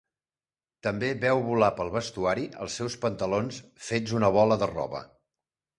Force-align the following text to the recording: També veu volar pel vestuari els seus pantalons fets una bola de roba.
També 0.87 1.09
veu 1.25 1.43
volar 1.49 1.69
pel 1.81 1.93
vestuari 1.97 2.49
els 2.65 2.81
seus 2.81 2.99
pantalons 3.07 3.61
fets 3.91 4.19
una 4.23 4.35
bola 4.41 4.63
de 4.65 4.75
roba. 4.79 5.09